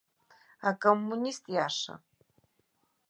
Акоммунист 0.69 1.43
иаша. 1.53 1.95